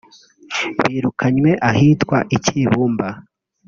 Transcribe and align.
birukanywe 0.83 1.51
ahitwa 1.69 2.17
i 2.35 2.37
Kibumba 2.43 3.07